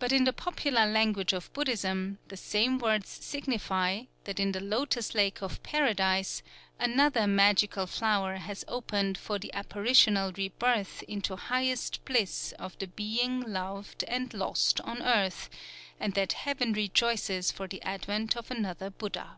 But 0.00 0.10
in 0.10 0.24
the 0.24 0.32
popular 0.32 0.86
language 0.86 1.32
of 1.32 1.52
Buddhism, 1.52 2.18
the 2.26 2.36
same 2.36 2.78
words 2.78 3.08
signify 3.08 4.06
that 4.24 4.40
in 4.40 4.50
the 4.50 4.58
Lotos 4.58 5.14
Lake 5.14 5.40
of 5.40 5.62
Paradise 5.62 6.42
another 6.80 7.28
magical 7.28 7.86
flower 7.86 8.38
has 8.38 8.64
opened 8.66 9.16
for 9.16 9.38
the 9.38 9.52
Apparitional 9.54 10.32
Rebirth 10.32 11.04
into 11.04 11.36
highest 11.36 12.04
bliss 12.04 12.50
of 12.58 12.76
the 12.80 12.88
being 12.88 13.40
loved 13.42 14.02
and 14.08 14.34
lost 14.34 14.80
on 14.80 15.00
earth, 15.00 15.48
and 16.00 16.14
that 16.14 16.32
Heaven 16.32 16.72
rejoices 16.72 17.52
for 17.52 17.68
the 17.68 17.80
advent 17.82 18.36
of 18.36 18.50
another 18.50 18.90
Buddha. 18.90 19.36